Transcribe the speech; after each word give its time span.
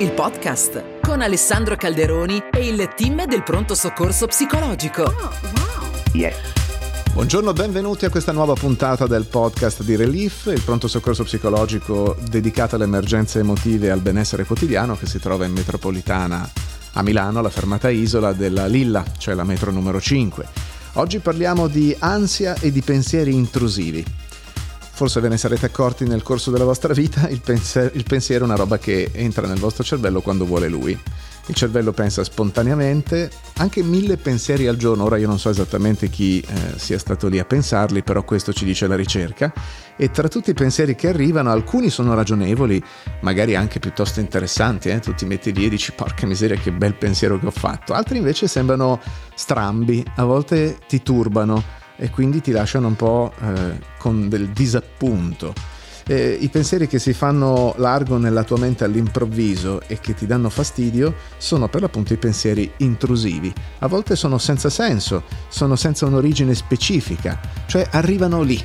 il 0.00 0.12
podcast 0.12 1.00
con 1.02 1.22
Alessandro 1.22 1.74
Calderoni 1.74 2.40
e 2.52 2.68
il 2.68 2.88
team 2.94 3.26
del 3.26 3.42
pronto 3.42 3.74
soccorso 3.74 4.28
psicologico. 4.28 5.02
Oh, 5.02 5.10
wow. 5.10 5.90
Yes. 6.12 6.36
Buongiorno, 7.12 7.52
benvenuti 7.52 8.04
a 8.04 8.10
questa 8.10 8.30
nuova 8.30 8.52
puntata 8.52 9.08
del 9.08 9.24
podcast 9.24 9.82
di 9.82 9.96
Relief, 9.96 10.52
il 10.54 10.62
pronto 10.62 10.86
soccorso 10.86 11.24
psicologico 11.24 12.16
dedicato 12.28 12.76
alle 12.76 12.84
emergenze 12.84 13.40
emotive 13.40 13.88
e 13.88 13.90
al 13.90 14.00
benessere 14.00 14.44
quotidiano 14.44 14.96
che 14.96 15.06
si 15.06 15.18
trova 15.18 15.46
in 15.46 15.52
metropolitana 15.52 16.48
a 16.92 17.02
Milano, 17.02 17.40
alla 17.40 17.50
fermata 17.50 17.88
Isola 17.88 18.32
della 18.32 18.66
Lilla, 18.66 19.04
cioè 19.18 19.34
la 19.34 19.44
metro 19.44 19.72
numero 19.72 20.00
5. 20.00 20.46
Oggi 20.94 21.18
parliamo 21.18 21.66
di 21.66 21.94
ansia 21.98 22.54
e 22.54 22.70
di 22.70 22.82
pensieri 22.82 23.34
intrusivi. 23.34 24.04
Forse 24.98 25.20
ve 25.20 25.28
ne 25.28 25.36
sarete 25.36 25.66
accorti 25.66 26.04
nel 26.04 26.24
corso 26.24 26.50
della 26.50 26.64
vostra 26.64 26.92
vita, 26.92 27.28
il, 27.28 27.40
pensiero, 27.40 27.88
il 27.94 28.02
pensiero 28.02 28.42
è 28.42 28.48
una 28.48 28.56
roba 28.56 28.78
che 28.78 29.12
entra 29.14 29.46
nel 29.46 29.60
vostro 29.60 29.84
cervello 29.84 30.20
quando 30.20 30.44
vuole 30.44 30.66
lui. 30.66 30.90
Il 31.46 31.54
cervello 31.54 31.92
pensa 31.92 32.24
spontaneamente, 32.24 33.30
anche 33.58 33.84
mille 33.84 34.16
pensieri 34.16 34.66
al 34.66 34.74
giorno, 34.74 35.04
ora 35.04 35.16
io 35.16 35.28
non 35.28 35.38
so 35.38 35.50
esattamente 35.50 36.08
chi 36.08 36.40
eh, 36.40 36.78
sia 36.78 36.98
stato 36.98 37.28
lì 37.28 37.38
a 37.38 37.44
pensarli, 37.44 38.02
però 38.02 38.24
questo 38.24 38.52
ci 38.52 38.64
dice 38.64 38.88
la 38.88 38.96
ricerca, 38.96 39.52
e 39.96 40.10
tra 40.10 40.26
tutti 40.26 40.50
i 40.50 40.54
pensieri 40.54 40.96
che 40.96 41.06
arrivano 41.06 41.52
alcuni 41.52 41.90
sono 41.90 42.12
ragionevoli, 42.14 42.82
magari 43.20 43.54
anche 43.54 43.78
piuttosto 43.78 44.18
interessanti, 44.18 44.88
eh? 44.88 44.98
tu 44.98 45.14
ti 45.14 45.26
metti 45.26 45.52
lì 45.54 45.66
e 45.66 45.68
dici 45.68 45.92
porca 45.92 46.26
miseria 46.26 46.56
che 46.56 46.72
bel 46.72 46.96
pensiero 46.96 47.38
che 47.38 47.46
ho 47.46 47.52
fatto, 47.52 47.92
altri 47.92 48.18
invece 48.18 48.48
sembrano 48.48 49.00
strambi, 49.36 50.04
a 50.16 50.24
volte 50.24 50.76
ti 50.88 51.04
turbano 51.04 51.86
e 51.98 52.10
quindi 52.10 52.40
ti 52.40 52.52
lasciano 52.52 52.86
un 52.86 52.96
po' 52.96 53.32
eh, 53.40 53.78
con 53.98 54.28
del 54.28 54.48
disappunto. 54.50 55.52
Eh, 56.06 56.38
I 56.40 56.48
pensieri 56.48 56.86
che 56.88 56.98
si 56.98 57.12
fanno 57.12 57.74
largo 57.76 58.16
nella 58.16 58.42
tua 58.42 58.56
mente 58.56 58.84
all'improvviso 58.84 59.82
e 59.86 59.98
che 60.00 60.14
ti 60.14 60.24
danno 60.24 60.48
fastidio 60.48 61.14
sono 61.36 61.68
per 61.68 61.82
l'appunto 61.82 62.14
i 62.14 62.16
pensieri 62.16 62.70
intrusivi. 62.78 63.52
A 63.80 63.88
volte 63.88 64.16
sono 64.16 64.38
senza 64.38 64.70
senso, 64.70 65.24
sono 65.48 65.76
senza 65.76 66.06
un'origine 66.06 66.54
specifica, 66.54 67.38
cioè 67.66 67.86
arrivano 67.90 68.40
lì 68.40 68.58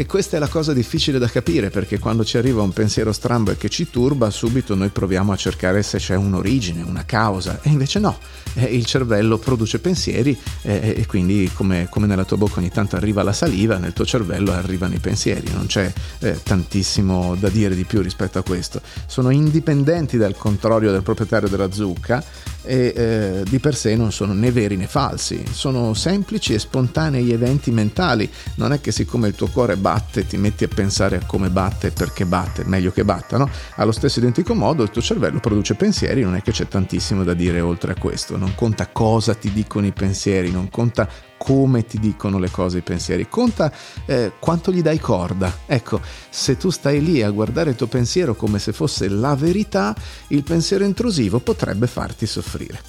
e 0.00 0.06
questa 0.06 0.36
è 0.36 0.38
la 0.38 0.46
cosa 0.46 0.72
difficile 0.72 1.18
da 1.18 1.26
capire 1.26 1.70
perché 1.70 1.98
quando 1.98 2.24
ci 2.24 2.38
arriva 2.38 2.62
un 2.62 2.72
pensiero 2.72 3.10
strambo 3.10 3.50
e 3.50 3.56
che 3.56 3.68
ci 3.68 3.90
turba, 3.90 4.30
subito 4.30 4.76
noi 4.76 4.90
proviamo 4.90 5.32
a 5.32 5.36
cercare 5.36 5.82
se 5.82 5.98
c'è 5.98 6.14
un'origine, 6.14 6.82
una 6.82 7.04
causa, 7.04 7.58
e 7.62 7.70
invece 7.70 7.98
no, 7.98 8.16
eh, 8.54 8.66
il 8.66 8.84
cervello 8.84 9.38
produce 9.38 9.80
pensieri 9.80 10.38
eh, 10.62 10.94
e 10.98 11.06
quindi 11.06 11.50
come, 11.52 11.88
come, 11.90 12.06
nella 12.06 12.24
tua 12.24 12.36
bocca 12.36 12.60
ogni 12.60 12.70
tanto 12.70 12.94
arriva 12.94 13.24
la 13.24 13.32
saliva, 13.32 13.78
nel 13.78 13.92
tuo 13.92 14.04
cervello 14.04 14.52
arrivano 14.52 14.94
i 14.94 15.00
pensieri, 15.00 15.50
non 15.52 15.66
c'è 15.66 15.92
eh, 16.20 16.40
tantissimo 16.44 17.34
da 17.34 17.48
dire 17.48 17.74
di 17.74 17.82
più 17.82 18.00
rispetto 18.00 18.38
a 18.38 18.44
questo. 18.44 18.80
Sono 19.04 19.30
indipendenti 19.30 20.16
dal 20.16 20.36
controllo 20.36 20.92
del 20.92 21.02
proprietario 21.02 21.48
della 21.48 21.72
zucca 21.72 22.24
e 22.68 22.92
eh, 22.94 23.42
di 23.48 23.58
per 23.60 23.74
sé 23.74 23.96
non 23.96 24.12
sono 24.12 24.34
né 24.34 24.52
veri 24.52 24.76
né 24.76 24.86
falsi, 24.86 25.42
sono 25.50 25.94
semplici 25.94 26.52
e 26.52 26.58
spontanei 26.58 27.32
eventi 27.32 27.70
mentali, 27.70 28.30
non 28.56 28.74
è 28.74 28.80
che 28.80 28.92
siccome 28.92 29.26
il 29.26 29.34
tuo 29.34 29.46
cuore 29.46 29.76
batte 29.76 30.26
ti 30.26 30.36
metti 30.36 30.64
a 30.64 30.68
pensare 30.68 31.16
a 31.16 31.24
come 31.24 31.48
batte 31.48 31.86
e 31.86 31.90
perché 31.92 32.26
batte, 32.26 32.64
meglio 32.66 32.92
che 32.92 33.06
batta, 33.06 33.38
no? 33.38 33.48
Allo 33.76 33.92
stesso 33.92 34.18
identico 34.18 34.54
modo 34.54 34.82
il 34.82 34.90
tuo 34.90 35.00
cervello 35.00 35.40
produce 35.40 35.76
pensieri, 35.76 36.22
non 36.22 36.34
è 36.34 36.42
che 36.42 36.52
c'è 36.52 36.68
tantissimo 36.68 37.24
da 37.24 37.32
dire 37.32 37.60
oltre 37.60 37.92
a 37.92 37.98
questo, 37.98 38.36
non 38.36 38.54
conta 38.54 38.86
cosa 38.88 39.32
ti 39.34 39.50
dicono 39.50 39.86
i 39.86 39.92
pensieri, 39.92 40.50
non 40.50 40.68
conta 40.68 41.08
come 41.38 41.86
ti 41.86 41.98
dicono 41.98 42.38
le 42.38 42.50
cose, 42.50 42.78
i 42.78 42.82
pensieri, 42.82 43.28
conta 43.28 43.72
eh, 44.04 44.32
quanto 44.38 44.70
gli 44.70 44.82
dai 44.82 44.98
corda. 44.98 45.60
Ecco, 45.64 46.00
se 46.28 46.56
tu 46.58 46.68
stai 46.68 47.02
lì 47.02 47.22
a 47.22 47.30
guardare 47.30 47.70
il 47.70 47.76
tuo 47.76 47.86
pensiero 47.86 48.34
come 48.34 48.58
se 48.58 48.72
fosse 48.72 49.08
la 49.08 49.34
verità, 49.34 49.96
il 50.28 50.42
pensiero 50.42 50.84
intrusivo 50.84 51.38
potrebbe 51.40 51.86
farti 51.86 52.26
soffrire. 52.26 52.82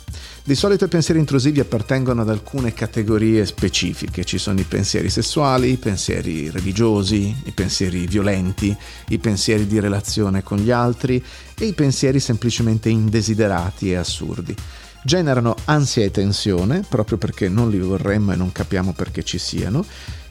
Di 0.44 0.56
solito 0.56 0.86
i 0.86 0.88
pensieri 0.88 1.20
intrusivi 1.20 1.60
appartengono 1.60 2.22
ad 2.22 2.30
alcune 2.30 2.74
categorie 2.74 3.46
specifiche, 3.46 4.26
ci 4.26 4.40
sono 4.40 4.60
i 4.60 4.64
pensieri 4.64 5.10
sessuali, 5.10 5.72
i 5.72 5.78
pensieri 5.78 6.50
religiosi, 6.50 7.36
i 7.44 7.52
pensieri 7.52 8.08
violenti, 8.08 8.76
i 9.10 9.20
pensieri 9.20 9.68
di 9.68 9.80
relazione 9.80 10.42
con 10.42 10.58
gli 10.58 10.72
altri 10.72 11.24
e 11.56 11.66
i 11.66 11.74
pensieri 11.74 12.20
semplicemente 12.20 12.90
indesiderati 12.90 13.92
e 13.92 13.98
assurdi 13.98 14.56
generano 15.04 15.56
ansia 15.66 16.04
e 16.04 16.12
tensione, 16.12 16.84
proprio 16.88 17.18
perché 17.18 17.50
non 17.50 17.70
li 17.70 17.80
vorremmo 17.80 18.32
e 18.32 18.36
non 18.36 18.52
capiamo 18.52 18.94
perché 18.94 19.24
ci 19.24 19.38
siano. 19.38 19.86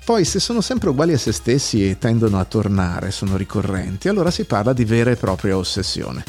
Poi, 0.04 0.24
se 0.24 0.40
sono 0.40 0.60
sempre 0.60 0.88
uguali 0.88 1.12
a 1.12 1.18
se 1.18 1.32
stessi 1.32 1.88
e 1.88 1.98
tendono 1.98 2.38
a 2.38 2.44
tornare, 2.44 3.10
sono 3.10 3.36
ricorrenti, 3.36 4.08
allora 4.08 4.30
si 4.30 4.44
parla 4.44 4.72
di 4.72 4.84
vera 4.84 5.10
e 5.10 5.16
propria 5.16 5.56
ossessione. 5.56 6.24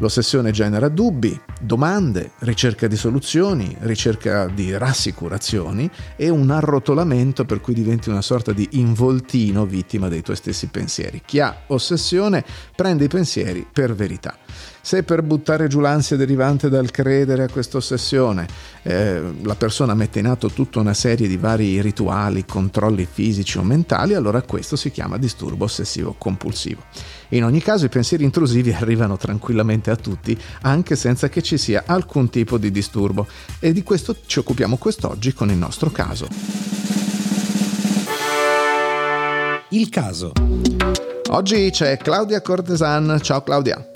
L'ossessione 0.00 0.50
genera 0.50 0.88
dubbi, 0.88 1.38
domande, 1.60 2.32
ricerca 2.38 2.86
di 2.86 2.96
soluzioni, 2.96 3.76
ricerca 3.80 4.46
di 4.46 4.76
rassicurazioni 4.76 5.90
e 6.16 6.30
un 6.30 6.50
arrotolamento 6.50 7.44
per 7.44 7.60
cui 7.60 7.74
diventi 7.74 8.08
una 8.08 8.22
sorta 8.22 8.52
di 8.52 8.66
involtino 8.72 9.66
vittima 9.66 10.08
dei 10.08 10.22
tuoi 10.22 10.36
stessi 10.36 10.68
pensieri. 10.68 11.20
Chi 11.24 11.38
ha 11.40 11.64
ossessione 11.66 12.42
prende 12.74 13.04
i 13.04 13.08
pensieri 13.08 13.66
per 13.70 13.94
verità. 13.94 14.38
Se 14.80 15.02
per 15.02 15.22
buttare 15.22 15.68
giù 15.68 15.80
l'ansia 15.80 16.16
derivante 16.16 16.68
dal 16.68 16.90
credere 16.90 17.44
a 17.44 17.48
questa 17.48 17.76
ossessione 17.76 18.46
eh, 18.82 19.20
la 19.42 19.54
persona 19.54 19.94
mette 19.94 20.18
in 20.18 20.26
atto 20.26 20.48
tutta 20.48 20.80
una 20.80 20.94
serie 20.94 21.28
di 21.28 21.36
vari 21.36 21.80
rituali, 21.80 22.46
controlli 22.46 23.06
fisici 23.10 23.58
o 23.58 23.62
mentali, 23.62 24.14
allora 24.14 24.42
questo 24.42 24.76
si 24.76 24.90
chiama 24.90 25.18
disturbo 25.18 25.64
ossessivo 25.64 26.14
compulsivo. 26.16 26.82
In 27.30 27.44
ogni 27.44 27.60
caso 27.60 27.84
i 27.84 27.88
pensieri 27.90 28.24
intrusivi 28.24 28.72
arrivano 28.74 29.16
tranquillamente 29.16 29.90
a 29.90 29.96
tutti, 29.96 30.38
anche 30.62 30.96
senza 30.96 31.28
che 31.28 31.42
ci 31.42 31.58
sia 31.58 31.84
alcun 31.86 32.30
tipo 32.30 32.58
di 32.58 32.70
disturbo, 32.70 33.26
e 33.58 33.72
di 33.72 33.82
questo 33.82 34.16
ci 34.26 34.38
occupiamo 34.38 34.76
quest'oggi 34.76 35.32
con 35.32 35.50
il 35.50 35.56
nostro 35.56 35.90
caso. 35.90 36.28
Il 39.72 39.88
caso. 39.88 40.32
Oggi 41.28 41.70
c'è 41.70 41.96
Claudia 41.96 42.42
Cortesan. 42.42 43.20
Ciao 43.22 43.42
Claudia. 43.42 43.89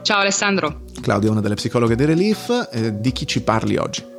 Ciao 0.00 0.20
Alessandro. 0.20 0.82
Claudia 1.00 1.28
è 1.28 1.32
una 1.32 1.40
delle 1.40 1.54
psicologhe 1.54 1.94
di 1.94 2.04
Relief, 2.04 2.68
eh, 2.72 3.00
di 3.00 3.12
chi 3.12 3.26
ci 3.26 3.42
parli 3.42 3.76
oggi? 3.76 4.10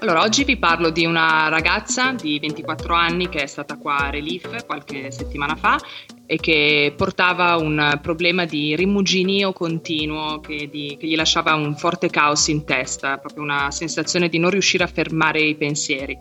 Allora, 0.00 0.20
oggi 0.20 0.44
vi 0.44 0.58
parlo 0.58 0.90
di 0.90 1.06
una 1.06 1.48
ragazza 1.48 2.12
di 2.12 2.38
24 2.38 2.92
anni 2.92 3.30
che 3.30 3.42
è 3.42 3.46
stata 3.46 3.78
qua 3.78 3.96
a 3.96 4.10
Relief 4.10 4.66
qualche 4.66 5.10
settimana 5.10 5.56
fa 5.56 5.80
e 6.26 6.36
che 6.36 6.92
portava 6.94 7.56
un 7.56 7.98
problema 8.02 8.44
di 8.44 8.76
rimuginio 8.76 9.54
continuo 9.54 10.40
che, 10.40 10.68
di, 10.70 10.96
che, 11.00 11.06
gli 11.06 11.16
lasciava 11.16 11.54
un 11.54 11.74
forte 11.74 12.10
caos 12.10 12.48
in 12.48 12.64
testa, 12.66 13.16
proprio 13.16 13.42
una 13.42 13.70
sensazione 13.70 14.28
di 14.28 14.38
non 14.38 14.50
riuscire 14.50 14.84
a 14.84 14.88
fermare 14.88 15.40
i 15.40 15.54
pensieri. 15.54 16.18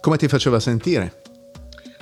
Come 0.00 0.16
ti 0.16 0.26
faceva 0.26 0.58
sentire? 0.58 1.20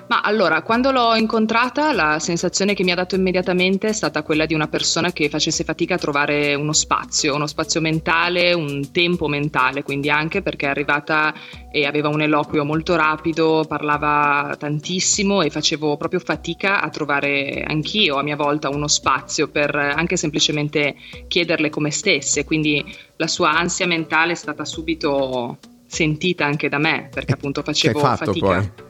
Ma 0.09 0.23
allora, 0.23 0.63
quando 0.63 0.91
l'ho 0.91 1.15
incontrata, 1.17 1.93
la 1.93 2.19
sensazione 2.19 2.73
che 2.73 2.83
mi 2.83 2.93
ha 2.93 2.95
dato 2.95 3.15
immediatamente 3.15 3.89
è 3.89 3.93
stata 3.93 4.23
quella 4.23 4.47
di 4.47 4.55
una 4.55 4.67
persona 4.67 5.13
che 5.13 5.29
facesse 5.29 5.65
fatica 5.65 5.97
a 5.97 5.99
trovare 5.99 6.55
uno 6.55 6.73
spazio, 6.73 7.35
uno 7.35 7.47
spazio 7.47 7.83
mentale, 7.83 8.55
un 8.55 8.91
tempo 8.91 9.29
mentale, 9.29 9.83
quindi 9.83 10.09
anche 10.09 10.41
perché 10.41 10.65
è 10.65 10.71
arrivata 10.71 11.35
e 11.71 11.85
aveva 11.85 12.09
un 12.09 12.23
eloquio 12.23 12.65
molto 12.65 12.97
rapido, 12.97 13.67
parlava 13.69 14.57
tantissimo 14.59 15.43
e 15.43 15.51
facevo 15.51 15.99
proprio 15.99 16.21
fatica 16.21 16.81
a 16.81 16.89
trovare 16.89 17.63
anch'io 17.67 18.17
a 18.17 18.23
mia 18.23 18.37
volta 18.37 18.71
uno 18.71 18.89
spazio 18.89 19.49
per 19.49 19.75
anche 19.77 20.17
semplicemente 20.17 20.97
chiederle 21.29 21.69
come 21.69 21.91
stesse, 21.91 22.47
quindi 22.47 22.83
la 23.17 23.27
sua 23.27 23.51
ansia 23.51 23.87
mentale 23.87 24.33
è 24.33 24.37
stata 24.37 24.65
subito 24.65 25.59
sentita 25.87 26.47
anche 26.47 26.71
da 26.71 26.79
me, 26.79 27.11
perché 27.13 27.35
appunto 27.35 27.63
facevo 27.63 27.99
fatica. 27.99 28.47
Poi? 28.47 28.87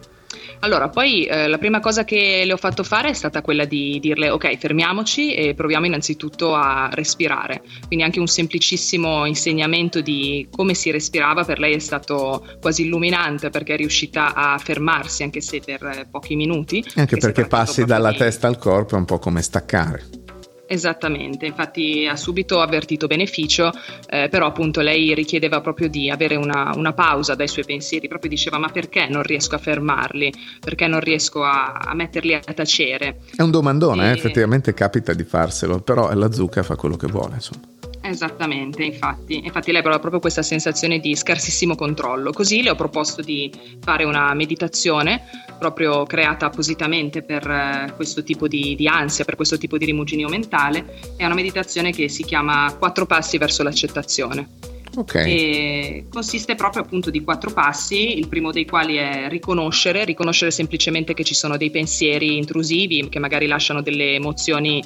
Allora, 0.60 0.88
poi 0.88 1.24
eh, 1.24 1.46
la 1.46 1.58
prima 1.58 1.80
cosa 1.80 2.04
che 2.04 2.42
le 2.44 2.52
ho 2.52 2.56
fatto 2.56 2.82
fare 2.82 3.10
è 3.10 3.12
stata 3.12 3.42
quella 3.42 3.64
di 3.64 3.98
dirle 4.00 4.30
ok, 4.30 4.56
fermiamoci 4.58 5.34
e 5.34 5.54
proviamo 5.54 5.86
innanzitutto 5.86 6.54
a 6.54 6.90
respirare. 6.92 7.62
Quindi 7.86 8.04
anche 8.04 8.20
un 8.20 8.26
semplicissimo 8.26 9.24
insegnamento 9.24 10.00
di 10.00 10.48
come 10.50 10.74
si 10.74 10.90
respirava 10.90 11.44
per 11.44 11.58
lei 11.58 11.74
è 11.74 11.78
stato 11.78 12.44
quasi 12.60 12.82
illuminante 12.82 13.50
perché 13.50 13.74
è 13.74 13.76
riuscita 13.76 14.34
a 14.34 14.58
fermarsi 14.58 15.22
anche 15.22 15.40
se 15.40 15.60
per 15.64 16.08
pochi 16.10 16.34
minuti. 16.34 16.84
Anche 16.96 17.16
perché 17.16 17.46
passi 17.46 17.84
dalla 17.84 18.10
di... 18.10 18.16
testa 18.18 18.48
al 18.48 18.58
corpo 18.58 18.96
è 18.96 18.98
un 18.98 19.04
po' 19.04 19.18
come 19.18 19.42
staccare. 19.42 20.27
Esattamente, 20.70 21.46
infatti 21.46 22.06
ha 22.06 22.14
subito 22.14 22.60
avvertito 22.60 23.06
beneficio, 23.06 23.72
eh, 24.06 24.28
però 24.28 24.44
appunto 24.44 24.82
lei 24.82 25.14
richiedeva 25.14 25.62
proprio 25.62 25.88
di 25.88 26.10
avere 26.10 26.36
una, 26.36 26.72
una, 26.76 26.92
pausa 26.92 27.34
dai 27.34 27.48
suoi 27.48 27.64
pensieri, 27.64 28.06
proprio 28.06 28.28
diceva 28.28 28.58
ma 28.58 28.68
perché 28.68 29.06
non 29.08 29.22
riesco 29.22 29.54
a 29.54 29.58
fermarli, 29.58 30.30
perché 30.60 30.86
non 30.86 31.00
riesco 31.00 31.42
a, 31.42 31.72
a 31.72 31.94
metterli 31.94 32.34
a 32.34 32.40
tacere. 32.40 33.20
È 33.34 33.40
un 33.40 33.50
domandone, 33.50 34.08
e... 34.08 34.10
eh, 34.10 34.12
effettivamente 34.12 34.74
capita 34.74 35.14
di 35.14 35.24
farselo, 35.24 35.80
però 35.80 36.12
la 36.12 36.30
zucca 36.30 36.62
fa 36.62 36.76
quello 36.76 36.96
che 36.96 37.06
vuole 37.06 37.36
insomma. 37.36 37.77
Esattamente, 38.08 38.82
infatti. 38.84 39.44
Infatti 39.44 39.70
lei 39.70 39.80
aveva 39.82 39.98
proprio 39.98 40.18
questa 40.18 40.42
sensazione 40.42 40.98
di 40.98 41.14
scarsissimo 41.14 41.74
controllo. 41.74 42.32
Così 42.32 42.62
le 42.62 42.70
ho 42.70 42.74
proposto 42.74 43.20
di 43.20 43.52
fare 43.80 44.04
una 44.04 44.32
meditazione 44.32 45.24
proprio 45.58 46.04
creata 46.04 46.46
appositamente 46.46 47.22
per 47.22 47.46
eh, 47.46 47.92
questo 47.94 48.22
tipo 48.22 48.48
di, 48.48 48.74
di 48.76 48.88
ansia, 48.88 49.26
per 49.26 49.36
questo 49.36 49.58
tipo 49.58 49.76
di 49.76 49.84
rimuginio 49.84 50.28
mentale. 50.28 51.00
È 51.16 51.24
una 51.26 51.34
meditazione 51.34 51.92
che 51.92 52.08
si 52.08 52.24
chiama 52.24 52.74
Quattro 52.78 53.04
passi 53.04 53.36
verso 53.36 53.62
l'accettazione. 53.62 54.76
Okay. 54.96 56.06
consiste 56.08 56.56
proprio 56.56 56.82
appunto 56.82 57.10
di 57.10 57.22
quattro 57.22 57.52
passi, 57.52 58.18
il 58.18 58.26
primo 58.26 58.50
dei 58.50 58.66
quali 58.66 58.96
è 58.96 59.28
riconoscere, 59.28 60.04
riconoscere 60.04 60.50
semplicemente 60.50 61.14
che 61.14 61.22
ci 61.22 61.34
sono 61.34 61.56
dei 61.56 61.70
pensieri 61.70 62.36
intrusivi 62.36 63.08
che 63.08 63.20
magari 63.20 63.46
lasciano 63.46 63.80
delle 63.80 64.14
emozioni 64.14 64.82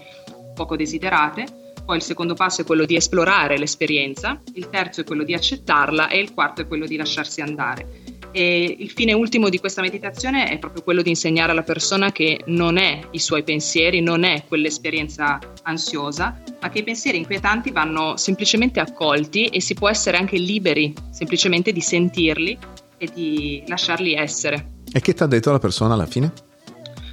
poco 0.54 0.76
desiderate 0.76 1.61
poi 1.84 1.96
il 1.96 2.02
secondo 2.02 2.34
passo 2.34 2.62
è 2.62 2.64
quello 2.64 2.84
di 2.84 2.96
esplorare 2.96 3.58
l'esperienza, 3.58 4.40
il 4.54 4.68
terzo 4.68 5.00
è 5.00 5.04
quello 5.04 5.24
di 5.24 5.34
accettarla 5.34 6.08
e 6.08 6.18
il 6.18 6.32
quarto 6.32 6.62
è 6.62 6.66
quello 6.66 6.86
di 6.86 6.96
lasciarsi 6.96 7.40
andare. 7.40 8.20
E 8.34 8.76
il 8.78 8.90
fine 8.90 9.12
ultimo 9.12 9.50
di 9.50 9.58
questa 9.58 9.82
meditazione 9.82 10.48
è 10.48 10.58
proprio 10.58 10.82
quello 10.82 11.02
di 11.02 11.10
insegnare 11.10 11.52
alla 11.52 11.62
persona 11.62 12.12
che 12.12 12.40
non 12.46 12.78
è 12.78 13.00
i 13.10 13.18
suoi 13.18 13.42
pensieri, 13.42 14.00
non 14.00 14.24
è 14.24 14.44
quell'esperienza 14.48 15.38
ansiosa, 15.64 16.42
ma 16.60 16.70
che 16.70 16.78
i 16.78 16.82
pensieri 16.82 17.18
inquietanti 17.18 17.70
vanno 17.70 18.16
semplicemente 18.16 18.80
accolti 18.80 19.46
e 19.46 19.60
si 19.60 19.74
può 19.74 19.90
essere 19.90 20.16
anche 20.16 20.38
liberi 20.38 20.94
semplicemente 21.10 21.72
di 21.72 21.82
sentirli 21.82 22.58
e 22.96 23.10
di 23.12 23.62
lasciarli 23.66 24.14
essere. 24.14 24.70
E 24.90 25.00
che 25.00 25.12
ti 25.12 25.22
ha 25.22 25.26
detto 25.26 25.50
la 25.50 25.58
persona 25.58 25.92
alla 25.92 26.06
fine? 26.06 26.32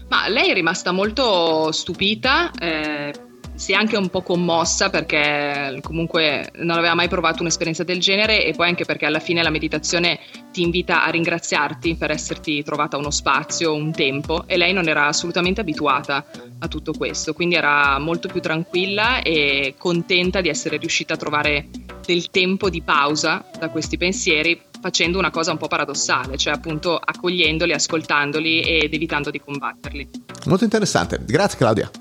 Ma 0.08 0.28
lei 0.30 0.50
è 0.50 0.54
rimasta 0.54 0.92
molto 0.92 1.72
stupita. 1.72 2.52
Eh, 2.52 3.14
si 3.60 3.74
è 3.74 3.76
anche 3.76 3.98
un 3.98 4.08
po' 4.08 4.22
commossa 4.22 4.90
perché 4.90 5.80
comunque 5.82 6.50
non 6.60 6.78
aveva 6.78 6.96
mai 6.96 7.10
provato 7.10 7.42
un'esperienza 7.42 7.84
del 7.84 8.00
genere 8.00 8.46
e 8.46 8.54
poi 8.54 8.70
anche 8.70 8.86
perché 8.86 9.06
alla 9.06 9.20
fine 9.20 9.44
la 9.44 9.50
meditazione 9.50 10.18
ti 10.54 10.62
invita 10.62 11.04
a 11.04 11.10
ringraziarti 11.10 11.96
per 11.96 12.10
esserti 12.10 12.64
trovata 12.64 12.96
uno 12.96 13.12
spazio, 13.12 13.74
un 13.74 13.92
tempo 13.92 14.46
e 14.48 14.56
lei 14.56 14.72
non 14.72 14.88
era 14.88 15.08
assolutamente 15.08 15.60
abituata 15.60 16.26
a 16.58 16.68
tutto 16.70 16.94
questo, 16.94 17.34
quindi 17.34 17.56
era 17.56 18.00
molto 18.00 18.30
più 18.30 18.40
tranquilla 18.40 19.22
e 19.22 19.76
contenta 19.78 20.40
di 20.40 20.48
essere 20.48 20.78
riuscita 20.78 21.16
a 21.16 21.18
trovare 21.18 21.68
del 22.06 22.30
tempo 22.30 22.70
di 22.70 22.82
pausa 22.82 23.44
da 23.60 23.68
questi 23.68 23.98
pensieri 23.98 24.58
facendo 24.82 25.20
una 25.20 25.32
cosa 25.32 25.52
un 25.52 25.58
po' 25.58 25.68
paradossale, 25.68 26.38
cioè 26.38 26.54
appunto 26.54 26.96
accogliendoli, 26.96 27.74
ascoltandoli 27.74 28.62
ed 28.62 28.94
evitando 28.94 29.30
di 29.30 29.42
combatterli. 29.42 30.10
Molto 30.46 30.64
interessante, 30.64 31.20
grazie 31.26 31.58
Claudia. 31.58 31.92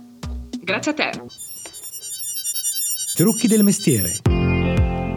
Grazie 0.60 0.90
a 0.93 0.94
te. 0.94 1.46
Trucchi 3.19 3.49
del 3.49 3.65
mestiere. 3.65 4.20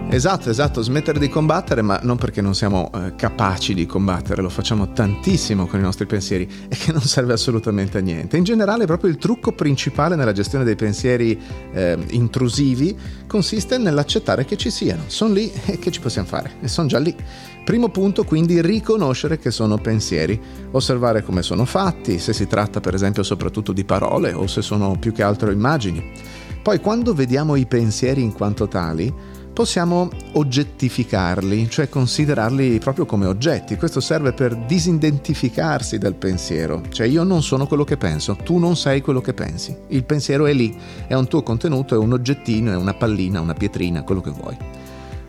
Esatto, 0.09 0.49
esatto, 0.49 0.81
smettere 0.81 1.19
di 1.19 1.29
combattere, 1.29 1.83
ma 1.83 1.99
non 2.01 2.17
perché 2.17 2.41
non 2.41 2.55
siamo 2.55 2.89
eh, 2.95 3.13
capaci 3.13 3.75
di 3.75 3.85
combattere, 3.85 4.41
lo 4.41 4.49
facciamo 4.49 4.91
tantissimo 4.91 5.67
con 5.67 5.79
i 5.79 5.83
nostri 5.83 6.07
pensieri 6.07 6.49
e 6.67 6.75
che 6.75 6.91
non 6.91 7.03
serve 7.03 7.33
assolutamente 7.33 7.99
a 7.99 8.01
niente. 8.01 8.37
In 8.37 8.43
generale, 8.43 8.87
proprio 8.87 9.11
il 9.11 9.17
trucco 9.17 9.51
principale 9.51 10.15
nella 10.15 10.31
gestione 10.31 10.63
dei 10.63 10.75
pensieri 10.75 11.39
eh, 11.73 11.95
intrusivi 12.09 12.97
consiste 13.27 13.77
nell'accettare 13.77 14.45
che 14.45 14.57
ci 14.57 14.71
siano, 14.71 15.03
sono 15.05 15.35
lì 15.35 15.51
e 15.67 15.77
che 15.77 15.91
ci 15.91 15.99
possiamo 15.99 16.27
fare, 16.27 16.53
e 16.59 16.67
sono 16.67 16.87
già 16.87 16.97
lì. 16.97 17.15
Primo 17.63 17.89
punto, 17.89 18.23
quindi, 18.23 18.61
riconoscere 18.61 19.37
che 19.37 19.51
sono 19.51 19.77
pensieri, 19.77 20.41
osservare 20.71 21.21
come 21.21 21.43
sono 21.43 21.65
fatti, 21.65 22.17
se 22.17 22.33
si 22.33 22.47
tratta 22.47 22.79
per 22.79 22.95
esempio 22.95 23.21
soprattutto 23.21 23.71
di 23.71 23.83
parole 23.83 24.33
o 24.33 24.47
se 24.47 24.63
sono 24.63 24.97
più 24.97 25.11
che 25.11 25.21
altro 25.21 25.51
immagini. 25.51 26.39
Poi 26.61 26.79
quando 26.79 27.15
vediamo 27.15 27.55
i 27.55 27.65
pensieri 27.65 28.21
in 28.21 28.33
quanto 28.33 28.67
tali, 28.67 29.11
possiamo 29.51 30.09
oggettificarli, 30.33 31.67
cioè 31.69 31.89
considerarli 31.89 32.77
proprio 32.77 33.05
come 33.05 33.25
oggetti. 33.25 33.75
Questo 33.77 33.99
serve 33.99 34.33
per 34.33 34.55
disidentificarsi 34.55 35.97
dal 35.97 36.13
pensiero, 36.13 36.83
cioè 36.89 37.07
io 37.07 37.23
non 37.23 37.41
sono 37.41 37.65
quello 37.65 37.83
che 37.83 37.97
penso, 37.97 38.35
tu 38.43 38.59
non 38.59 38.75
sei 38.75 39.01
quello 39.01 39.21
che 39.21 39.33
pensi. 39.33 39.75
Il 39.87 40.03
pensiero 40.03 40.45
è 40.45 40.53
lì, 40.53 40.77
è 41.07 41.15
un 41.15 41.27
tuo 41.27 41.41
contenuto, 41.41 41.95
è 41.95 41.97
un 41.97 42.13
oggettino, 42.13 42.71
è 42.71 42.75
una 42.75 42.93
pallina, 42.93 43.41
una 43.41 43.53
pietrina, 43.55 44.03
quello 44.03 44.21
che 44.21 44.29
vuoi. 44.31 44.55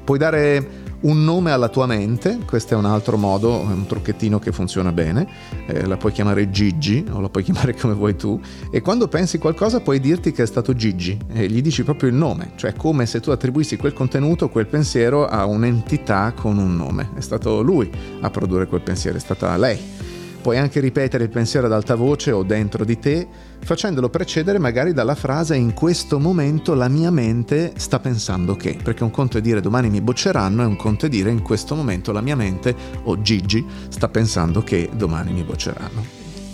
Puoi 0.04 0.18
dare 0.18 0.81
un 1.02 1.24
nome 1.24 1.50
alla 1.50 1.68
tua 1.68 1.86
mente, 1.86 2.38
questo 2.46 2.74
è 2.74 2.76
un 2.76 2.84
altro 2.84 3.16
modo, 3.16 3.58
un 3.58 3.86
trucchettino 3.86 4.38
che 4.38 4.52
funziona 4.52 4.92
bene, 4.92 5.26
eh, 5.66 5.86
la 5.86 5.96
puoi 5.96 6.12
chiamare 6.12 6.50
Gigi 6.50 7.04
o 7.10 7.20
la 7.20 7.28
puoi 7.28 7.44
chiamare 7.44 7.74
come 7.74 7.94
vuoi 7.94 8.16
tu 8.16 8.40
e 8.70 8.80
quando 8.80 9.08
pensi 9.08 9.38
qualcosa 9.38 9.80
puoi 9.80 10.00
dirti 10.00 10.32
che 10.32 10.42
è 10.42 10.46
stato 10.46 10.74
Gigi 10.74 11.18
e 11.32 11.46
gli 11.46 11.60
dici 11.60 11.82
proprio 11.82 12.08
il 12.08 12.14
nome, 12.14 12.52
cioè 12.56 12.74
come 12.74 13.06
se 13.06 13.20
tu 13.20 13.30
attribuissi 13.30 13.76
quel 13.76 13.92
contenuto, 13.92 14.48
quel 14.48 14.66
pensiero 14.66 15.26
a 15.26 15.44
un'entità 15.44 16.32
con 16.36 16.58
un 16.58 16.76
nome, 16.76 17.10
è 17.16 17.20
stato 17.20 17.62
lui 17.62 17.90
a 18.20 18.30
produrre 18.30 18.66
quel 18.66 18.82
pensiero, 18.82 19.16
è 19.16 19.20
stata 19.20 19.56
lei. 19.56 20.01
Puoi 20.42 20.58
anche 20.58 20.80
ripetere 20.80 21.22
il 21.22 21.30
pensiero 21.30 21.66
ad 21.66 21.72
alta 21.72 21.94
voce 21.94 22.32
o 22.32 22.42
dentro 22.42 22.84
di 22.84 22.98
te, 22.98 23.28
facendolo 23.60 24.08
precedere 24.08 24.58
magari 24.58 24.92
dalla 24.92 25.14
frase 25.14 25.54
in 25.54 25.72
questo 25.72 26.18
momento 26.18 26.74
la 26.74 26.88
mia 26.88 27.12
mente 27.12 27.74
sta 27.76 28.00
pensando 28.00 28.56
che, 28.56 28.76
perché 28.82 29.04
un 29.04 29.12
conto 29.12 29.38
è 29.38 29.40
dire 29.40 29.60
domani 29.60 29.88
mi 29.88 30.00
bocceranno 30.00 30.62
e 30.62 30.66
un 30.66 30.74
conto 30.74 31.06
è 31.06 31.08
dire 31.08 31.30
in 31.30 31.42
questo 31.42 31.76
momento 31.76 32.10
la 32.10 32.20
mia 32.20 32.34
mente 32.34 32.74
o 33.04 33.22
Gigi 33.22 33.64
sta 33.88 34.08
pensando 34.08 34.64
che 34.64 34.90
domani 34.92 35.32
mi 35.32 35.44
bocceranno. 35.44 36.04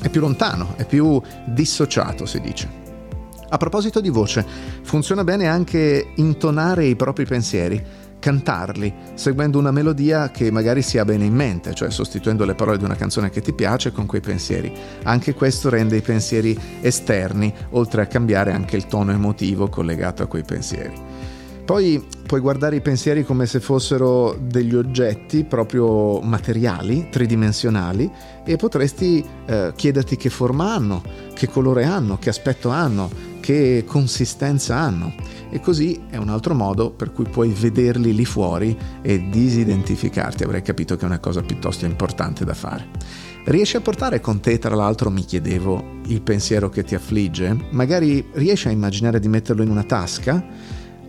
È 0.03 0.11
più 0.11 0.21
lontano, 0.21 0.75
è 0.77 0.85
più 0.85 1.19
dissociato, 1.47 2.27
si 2.27 2.41
dice. 2.41 2.69
A 3.49 3.57
proposito 3.57 4.03
di 4.03 4.11
voce, 4.11 4.45
funziona 4.83 5.25
bene 5.25 5.47
anche 5.47 6.13
intonare 6.17 6.85
i 6.85 6.95
propri 6.95 7.25
pensieri 7.25 7.83
cantarli, 8.19 8.93
seguendo 9.15 9.59
una 9.59 9.71
melodia 9.71 10.31
che 10.31 10.51
magari 10.51 10.83
sia 10.83 11.05
bene 11.05 11.25
in 11.25 11.35
mente, 11.35 11.75
cioè 11.75 11.91
sostituendo 11.91 12.45
le 12.45 12.55
parole 12.55 12.79
di 12.79 12.85
una 12.85 12.97
canzone 12.97 13.31
che 13.31 13.41
ti 13.41 13.53
piace 13.53 13.93
con 13.93 14.07
quei 14.07 14.21
pensieri. 14.21 14.73
Anche 15.05 15.35
questo 15.35 15.69
rende 15.69 15.97
i 15.97 16.03
pensieri 16.03 16.59
esterni, 16.81 17.53
oltre 17.71 18.03
a 18.03 18.07
cambiare 18.07 18.53
anche 18.53 18.77
il 18.77 18.87
tono 18.87 19.13
emotivo 19.13 19.69
collegato 19.69 20.23
a 20.23 20.27
quei 20.27 20.45
pensieri. 20.45 21.38
Poi 21.69 22.03
puoi 22.25 22.41
guardare 22.41 22.77
i 22.77 22.81
pensieri 22.81 23.25
come 23.25 23.45
se 23.45 23.61
fossero 23.61 24.35
degli 24.41 24.75
oggetti 24.75 25.45
proprio 25.45 26.19
materiali, 26.23 27.09
tridimensionali, 27.11 28.11
e 28.43 28.57
potresti 28.57 29.23
eh, 29.45 29.75
chiederti 29.77 30.17
che 30.17 30.31
forma 30.31 30.73
hanno, 30.73 31.03
che 31.35 31.47
colore 31.47 31.85
hanno, 31.85 32.17
che 32.17 32.31
aspetto 32.31 32.71
hanno, 32.71 33.11
che 33.41 33.85
consistenza 33.87 34.79
hanno. 34.79 35.13
E 35.51 35.61
così 35.61 36.05
è 36.09 36.17
un 36.17 36.31
altro 36.31 36.55
modo 36.55 36.91
per 36.91 37.13
cui 37.13 37.27
puoi 37.29 37.51
vederli 37.51 38.15
lì 38.15 38.25
fuori 38.25 38.75
e 39.03 39.29
disidentificarti. 39.29 40.45
Avrei 40.45 40.63
capito 40.63 40.97
che 40.97 41.03
è 41.03 41.07
una 41.07 41.19
cosa 41.19 41.43
piuttosto 41.43 41.85
importante 41.85 42.47
da 42.47 42.55
fare. 42.55 42.89
Riesci 43.45 43.77
a 43.77 43.83
portare 43.83 44.21
con 44.23 44.41
te, 44.41 44.59
tra 44.59 44.75
l'altro, 44.75 45.11
mi 45.11 45.23
chiedevo, 45.23 46.01
il 46.07 46.23
pensiero 46.23 46.71
che 46.71 46.83
ti 46.83 46.95
affligge? 46.95 47.55
Magari 47.73 48.27
riesci 48.33 48.69
a 48.69 48.71
immaginare 48.71 49.21
di 49.21 49.29
metterlo 49.29 49.63
in 49.63 49.69
una 49.69 49.85
tasca 49.85 50.43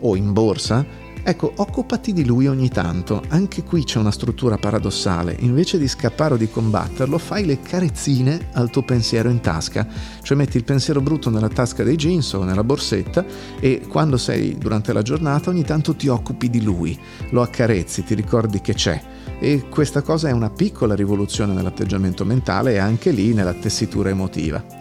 o 0.02 0.16
in 0.16 0.34
borsa 0.34 1.08
Ecco, 1.22 1.52
occupati 1.58 2.14
di 2.14 2.26
lui 2.26 2.48
ogni 2.48 2.70
tanto. 2.70 3.22
Anche 3.28 3.64
qui 3.64 3.84
c'è 3.84 4.00
una 4.00 4.12
struttura 4.12 4.58
paradossale. 4.58 5.36
Invece 5.42 5.78
di 5.78 5.88
scappare 5.88 6.36
o 6.36 6.38
di 6.38 6.50
combatterlo, 6.50 7.18
fai 7.18 7.46
le 7.46 7.60
carezzine 7.62 8.48
al 8.54 8.70
tuo 8.70 8.84
pensiero 8.84 9.30
in 9.30 9.42
tasca. 9.42 9.86
Cioè 10.22 10.38
metti 10.38 10.58
il 10.58 10.64
pensiero 10.64 11.02
brutto 11.02 11.30
nella 11.30 11.50
tasca 11.50 11.84
dei 11.84 11.98
jeans 11.98 12.34
o 12.34 12.44
nella 12.44 12.64
borsetta 12.64 13.26
e 13.60 13.82
quando 13.88 14.18
sei 14.18 14.58
durante 14.58 14.94
la 14.94 15.02
giornata 15.02 15.50
ogni 15.50 15.64
tanto 15.64 15.96
ti 15.96 16.08
occupi 16.08 16.50
di 16.50 16.64
lui. 16.64 16.98
Lo 17.32 17.42
accarezzi, 17.42 18.04
ti 18.04 18.16
ricordi 18.16 18.62
che 18.62 18.74
c'è. 18.74 19.00
E 19.40 19.66
questa 19.70 20.02
cosa 20.02 20.30
è 20.30 20.32
una 20.32 20.50
piccola 20.50 20.96
rivoluzione 20.96 21.54
nell'atteggiamento 21.54 22.26
mentale 22.26 22.74
e 22.74 22.78
anche 22.78 23.12
lì 23.12 23.34
nella 23.34 23.54
tessitura 23.54 24.10
emotiva. 24.10 24.79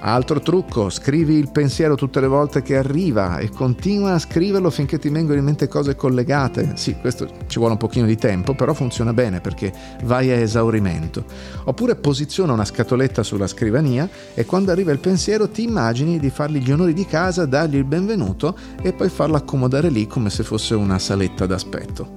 Altro 0.00 0.38
trucco, 0.38 0.90
scrivi 0.90 1.34
il 1.34 1.50
pensiero 1.50 1.96
tutte 1.96 2.20
le 2.20 2.28
volte 2.28 2.62
che 2.62 2.76
arriva 2.76 3.38
e 3.38 3.50
continua 3.50 4.12
a 4.12 4.18
scriverlo 4.20 4.70
finché 4.70 4.96
ti 4.96 5.08
vengono 5.08 5.38
in 5.38 5.44
mente 5.44 5.66
cose 5.66 5.96
collegate. 5.96 6.72
Sì, 6.76 6.94
questo 6.94 7.28
ci 7.48 7.58
vuole 7.58 7.72
un 7.72 7.78
pochino 7.78 8.06
di 8.06 8.16
tempo, 8.16 8.54
però 8.54 8.74
funziona 8.74 9.12
bene 9.12 9.40
perché 9.40 9.72
vai 10.04 10.30
a 10.30 10.36
esaurimento. 10.36 11.24
Oppure 11.64 11.96
posiziona 11.96 12.52
una 12.52 12.64
scatoletta 12.64 13.24
sulla 13.24 13.48
scrivania 13.48 14.08
e 14.34 14.44
quando 14.44 14.70
arriva 14.70 14.92
il 14.92 15.00
pensiero 15.00 15.48
ti 15.48 15.64
immagini 15.64 16.20
di 16.20 16.30
fargli 16.30 16.58
gli 16.58 16.70
onori 16.70 16.92
di 16.92 17.04
casa, 17.04 17.44
dargli 17.44 17.76
il 17.76 17.84
benvenuto 17.84 18.56
e 18.80 18.92
poi 18.92 19.08
farlo 19.08 19.34
accomodare 19.36 19.90
lì 19.90 20.06
come 20.06 20.30
se 20.30 20.44
fosse 20.44 20.74
una 20.74 21.00
saletta 21.00 21.44
d'aspetto. 21.44 22.14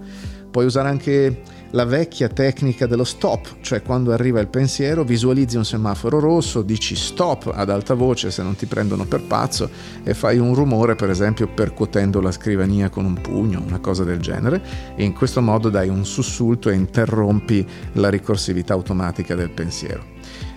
Puoi 0.51 0.65
usare 0.65 0.89
anche 0.89 1.41
la 1.71 1.85
vecchia 1.85 2.27
tecnica 2.27 2.85
dello 2.85 3.03
stop, 3.03 3.57
cioè 3.61 3.81
quando 3.81 4.11
arriva 4.11 4.39
il 4.39 4.47
pensiero 4.47 5.03
visualizzi 5.03 5.57
un 5.57 5.65
semaforo 5.65 6.19
rosso, 6.19 6.61
dici 6.61 6.95
stop 6.95 7.51
ad 7.53 7.69
alta 7.69 7.93
voce 7.93 8.31
se 8.31 8.43
non 8.43 8.55
ti 8.55 8.65
prendono 8.65 9.05
per 9.05 9.21
pazzo 9.21 9.69
e 10.03 10.13
fai 10.13 10.37
un 10.37 10.53
rumore 10.53 10.95
per 10.95 11.09
esempio 11.09 11.47
percuotendo 11.47 12.19
la 12.21 12.31
scrivania 12.31 12.89
con 12.89 13.05
un 13.05 13.19
pugno, 13.21 13.63
una 13.65 13.79
cosa 13.79 14.03
del 14.03 14.19
genere 14.19 14.61
e 14.95 15.03
in 15.03 15.13
questo 15.13 15.41
modo 15.41 15.69
dai 15.69 15.89
un 15.89 16.05
sussulto 16.05 16.69
e 16.69 16.75
interrompi 16.75 17.65
la 17.93 18.09
ricorsività 18.09 18.73
automatica 18.73 19.35
del 19.35 19.51
pensiero. 19.51 20.10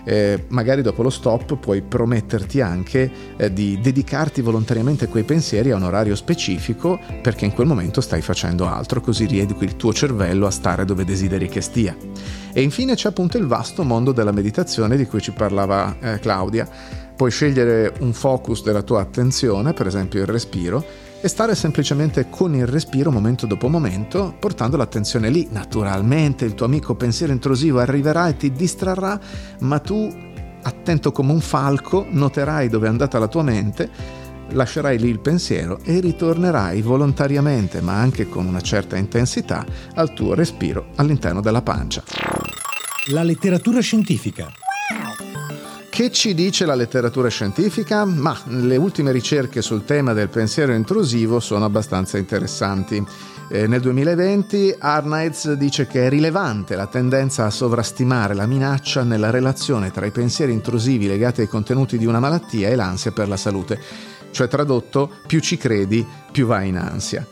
Eh, 0.05 0.45
magari 0.49 0.81
dopo 0.81 1.03
lo 1.03 1.09
stop 1.09 1.57
puoi 1.57 1.81
prometterti 1.81 2.61
anche 2.61 3.11
eh, 3.35 3.51
di 3.51 3.79
dedicarti 3.81 4.41
volontariamente 4.41 5.05
a 5.05 5.07
quei 5.07 5.23
pensieri 5.23 5.71
a 5.71 5.75
un 5.75 5.83
orario 5.83 6.15
specifico 6.15 6.99
perché 7.21 7.45
in 7.45 7.53
quel 7.53 7.67
momento 7.67 8.01
stai 8.01 8.21
facendo 8.21 8.67
altro, 8.67 9.01
così 9.01 9.25
rieduchi 9.25 9.65
il 9.65 9.75
tuo 9.75 9.91
cervello 9.91 10.45
a 10.45 10.51
stare 10.51 10.85
dove 10.85 11.03
desideri 11.03 11.49
che 11.49 11.61
stia. 11.61 11.95
E 12.53 12.61
infine 12.61 12.95
c'è 12.95 13.09
appunto 13.09 13.37
il 13.37 13.47
vasto 13.47 13.83
mondo 13.83 14.11
della 14.11 14.31
meditazione 14.31 14.95
di 14.95 15.05
cui 15.05 15.21
ci 15.21 15.31
parlava 15.31 15.97
eh, 15.99 16.19
Claudia. 16.19 16.69
Puoi 17.15 17.31
scegliere 17.31 17.93
un 17.99 18.13
focus 18.13 18.63
della 18.63 18.81
tua 18.81 19.01
attenzione, 19.01 19.73
per 19.73 19.87
esempio 19.87 20.21
il 20.21 20.27
respiro, 20.27 20.83
e 21.21 21.27
stare 21.27 21.55
semplicemente 21.55 22.29
con 22.29 22.53
il 22.55 22.67
respiro 22.67 23.11
momento 23.11 23.45
dopo 23.45 23.67
momento, 23.67 24.35
portando 24.39 24.77
l'attenzione 24.77 25.29
lì. 25.29 25.47
Naturalmente 25.51 26.45
il 26.45 26.53
tuo 26.53 26.65
amico 26.65 26.95
pensiero 26.95 27.33
intrusivo 27.33 27.79
arriverà 27.79 28.27
e 28.27 28.37
ti 28.37 28.51
distrarrà, 28.51 29.19
ma 29.59 29.79
tu, 29.79 30.13
attento 30.61 31.11
come 31.11 31.31
un 31.31 31.41
falco, 31.41 32.05
noterai 32.09 32.69
dove 32.69 32.87
è 32.87 32.89
andata 32.89 33.19
la 33.19 33.27
tua 33.27 33.43
mente, 33.43 33.89
lascerai 34.49 34.99
lì 34.99 35.09
il 35.09 35.19
pensiero 35.19 35.79
e 35.83 35.99
ritornerai 35.99 36.81
volontariamente, 36.81 37.81
ma 37.81 37.93
anche 37.93 38.29
con 38.29 38.45
una 38.45 38.61
certa 38.61 38.95
intensità, 38.95 39.65
al 39.95 40.13
tuo 40.13 40.33
respiro 40.33 40.89
all'interno 40.95 41.41
della 41.41 41.61
pancia. 41.61 42.03
La 43.07 43.23
letteratura 43.23 43.81
scientifica. 43.81 44.51
Che 45.95 46.11
ci 46.11 46.33
dice 46.33 46.65
la 46.65 46.75
letteratura 46.75 47.29
scientifica? 47.29 48.03
Ma 48.03 48.37
le 48.47 48.75
ultime 48.75 49.13
ricerche 49.13 49.61
sul 49.61 49.85
tema 49.85 50.11
del 50.11 50.27
pensiero 50.27 50.73
intrusivo 50.73 51.39
sono 51.39 51.63
abbastanza 51.63 52.17
interessanti. 52.17 53.01
Eh, 53.49 53.65
nel 53.65 53.79
2020 53.79 54.75
Arnaiz 54.77 55.53
dice 55.53 55.87
che 55.87 56.05
è 56.05 56.09
rilevante 56.09 56.75
la 56.75 56.87
tendenza 56.87 57.45
a 57.45 57.49
sovrastimare 57.49 58.33
la 58.33 58.45
minaccia 58.45 59.03
nella 59.03 59.29
relazione 59.29 59.89
tra 59.91 60.05
i 60.05 60.11
pensieri 60.11 60.51
intrusivi 60.51 61.07
legati 61.07 61.39
ai 61.39 61.47
contenuti 61.47 61.97
di 61.97 62.05
una 62.05 62.19
malattia 62.19 62.67
e 62.67 62.75
l'ansia 62.75 63.13
per 63.13 63.29
la 63.29 63.37
salute. 63.37 63.79
Cioè 64.31 64.49
tradotto, 64.49 65.09
più 65.25 65.39
ci 65.39 65.55
credi, 65.55 66.05
più 66.29 66.45
vai 66.45 66.67
in 66.67 66.77
ansia. 66.77 67.25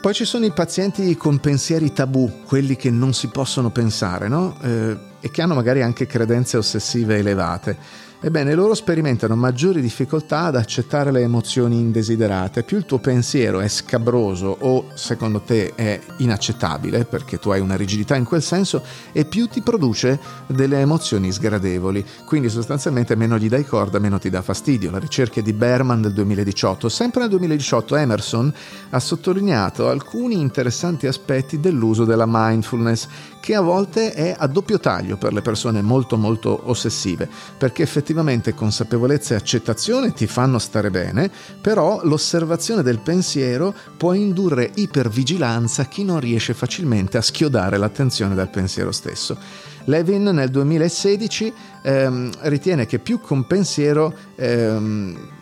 Poi 0.00 0.14
ci 0.14 0.24
sono 0.24 0.44
i 0.44 0.52
pazienti 0.52 1.16
con 1.16 1.40
pensieri 1.40 1.92
tabù, 1.92 2.44
quelli 2.44 2.76
che 2.76 2.88
non 2.88 3.12
si 3.12 3.26
possono 3.28 3.70
pensare, 3.70 4.28
no? 4.28 4.56
Eh, 4.62 4.96
e 5.20 5.30
che 5.30 5.42
hanno 5.42 5.54
magari 5.54 5.82
anche 5.82 6.06
credenze 6.06 6.56
ossessive 6.56 7.16
elevate. 7.16 7.76
Ebbene, 8.20 8.52
loro 8.54 8.74
sperimentano 8.74 9.36
maggiori 9.36 9.80
difficoltà 9.80 10.46
ad 10.46 10.56
accettare 10.56 11.12
le 11.12 11.20
emozioni 11.20 11.78
indesiderate. 11.78 12.64
Più 12.64 12.76
il 12.76 12.84
tuo 12.84 12.98
pensiero 12.98 13.60
è 13.60 13.68
scabroso 13.68 14.56
o 14.58 14.86
secondo 14.94 15.40
te 15.40 15.72
è 15.76 16.00
inaccettabile, 16.16 17.04
perché 17.04 17.38
tu 17.38 17.50
hai 17.50 17.60
una 17.60 17.76
rigidità 17.76 18.16
in 18.16 18.24
quel 18.24 18.42
senso, 18.42 18.82
e 19.12 19.24
più 19.24 19.46
ti 19.46 19.60
produce 19.60 20.18
delle 20.48 20.80
emozioni 20.80 21.30
sgradevoli. 21.30 22.04
Quindi 22.26 22.48
sostanzialmente 22.48 23.14
meno 23.14 23.38
gli 23.38 23.48
dai 23.48 23.64
corda, 23.64 24.00
meno 24.00 24.18
ti 24.18 24.30
dà 24.30 24.42
fastidio. 24.42 24.90
La 24.90 24.98
ricerca 24.98 25.40
di 25.40 25.52
Berman 25.52 26.02
del 26.02 26.12
2018. 26.12 26.88
Sempre 26.88 27.20
nel 27.20 27.30
2018 27.30 27.94
Emerson 27.94 28.52
ha 28.90 28.98
sottolineato 28.98 29.88
alcuni 29.88 30.40
interessanti 30.40 31.06
aspetti 31.06 31.60
dell'uso 31.60 32.04
della 32.04 32.26
mindfulness 32.26 33.06
che 33.38 33.54
a 33.54 33.60
volte 33.60 34.12
è 34.12 34.34
a 34.36 34.48
doppio 34.48 34.80
taglio 34.80 35.16
per 35.16 35.32
le 35.32 35.40
persone 35.40 35.82
molto 35.82 36.16
molto 36.16 36.62
ossessive, 36.64 37.28
perché 37.56 37.84
effettivamente 37.84 38.06
consapevolezza 38.54 39.34
e 39.34 39.36
accettazione 39.36 40.12
ti 40.12 40.26
fanno 40.26 40.58
stare 40.58 40.90
bene, 40.90 41.30
però 41.60 42.00
l'osservazione 42.04 42.82
del 42.82 43.00
pensiero 43.00 43.74
può 43.96 44.12
indurre 44.12 44.70
ipervigilanza 44.74 45.84
chi 45.84 46.04
non 46.04 46.20
riesce 46.20 46.54
facilmente 46.54 47.16
a 47.16 47.22
schiodare 47.22 47.76
l'attenzione 47.76 48.34
dal 48.34 48.50
pensiero 48.50 48.92
stesso. 48.92 49.36
Levin 49.84 50.24
nel 50.24 50.50
2016 50.50 51.52
ehm, 51.82 52.30
ritiene 52.42 52.86
che 52.86 52.98
più 52.98 53.20
un 53.28 53.46
pensiero 53.46 54.14
ehm, 54.36 55.36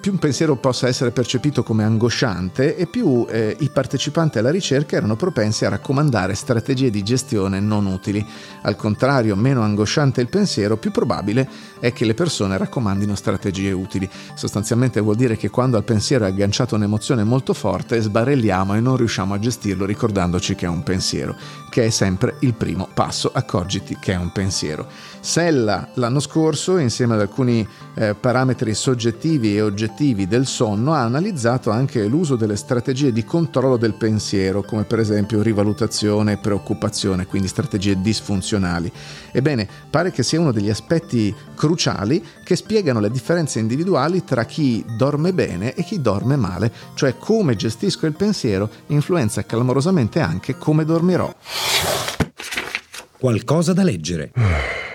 più 0.00 0.12
un 0.12 0.18
pensiero 0.18 0.56
possa 0.56 0.86
essere 0.86 1.10
percepito 1.10 1.62
come 1.62 1.84
angosciante 1.84 2.76
e 2.76 2.86
più 2.86 3.26
eh, 3.28 3.56
i 3.60 3.70
partecipanti 3.70 4.38
alla 4.38 4.50
ricerca 4.50 4.96
erano 4.96 5.16
propensi 5.16 5.64
a 5.64 5.70
raccomandare 5.70 6.34
strategie 6.34 6.90
di 6.90 7.02
gestione 7.02 7.58
non 7.58 7.86
utili. 7.86 8.24
Al 8.62 8.76
contrario, 8.76 9.34
meno 9.34 9.62
angosciante 9.62 10.20
il 10.20 10.28
pensiero, 10.28 10.76
più 10.76 10.90
probabile 10.90 11.48
è 11.82 11.92
che 11.92 12.04
le 12.04 12.14
persone 12.14 12.56
raccomandino 12.56 13.16
strategie 13.16 13.72
utili. 13.72 14.08
Sostanzialmente 14.34 15.00
vuol 15.00 15.16
dire 15.16 15.36
che 15.36 15.50
quando 15.50 15.76
al 15.76 15.82
pensiero 15.82 16.24
è 16.24 16.28
agganciata 16.28 16.76
un'emozione 16.76 17.24
molto 17.24 17.54
forte, 17.54 18.00
sbarelliamo 18.00 18.76
e 18.76 18.80
non 18.80 18.96
riusciamo 18.96 19.34
a 19.34 19.40
gestirlo 19.40 19.84
ricordandoci 19.84 20.54
che 20.54 20.66
è 20.66 20.68
un 20.68 20.84
pensiero, 20.84 21.34
che 21.70 21.86
è 21.86 21.90
sempre 21.90 22.36
il 22.42 22.54
primo 22.54 22.88
passo. 22.94 23.32
Accorgiti 23.34 23.96
che 24.00 24.12
è 24.12 24.16
un 24.16 24.30
pensiero. 24.30 24.86
Sella 25.18 25.88
l'anno 25.94 26.20
scorso, 26.20 26.78
insieme 26.78 27.14
ad 27.14 27.20
alcuni 27.20 27.66
eh, 27.96 28.14
parametri 28.14 28.74
soggettivi 28.74 29.56
e 29.56 29.62
oggettivi 29.62 30.28
del 30.28 30.46
sonno, 30.46 30.92
ha 30.92 31.02
analizzato 31.02 31.70
anche 31.70 32.06
l'uso 32.06 32.36
delle 32.36 32.54
strategie 32.54 33.10
di 33.10 33.24
controllo 33.24 33.76
del 33.76 33.94
pensiero, 33.94 34.62
come 34.62 34.84
per 34.84 35.00
esempio 35.00 35.42
rivalutazione 35.42 36.34
e 36.34 36.36
preoccupazione, 36.36 37.26
quindi 37.26 37.48
strategie 37.48 38.00
disfunzionali. 38.00 38.90
Ebbene, 39.32 39.68
pare 39.90 40.12
che 40.12 40.22
sia 40.22 40.38
uno 40.38 40.52
degli 40.52 40.70
aspetti 40.70 41.34
cruciali 41.56 41.70
che 42.44 42.56
spiegano 42.56 43.00
le 43.00 43.10
differenze 43.10 43.58
individuali 43.58 44.24
tra 44.24 44.44
chi 44.44 44.84
dorme 44.96 45.32
bene 45.32 45.74
e 45.74 45.82
chi 45.82 46.00
dorme 46.00 46.36
male, 46.36 46.72
cioè 46.94 47.16
come 47.18 47.56
gestisco 47.56 48.06
il 48.06 48.14
pensiero 48.14 48.68
influenza 48.88 49.44
clamorosamente 49.44 50.20
anche 50.20 50.56
come 50.58 50.84
dormirò. 50.84 51.32
Qualcosa 53.18 53.72
da 53.72 53.82
leggere. 53.82 54.32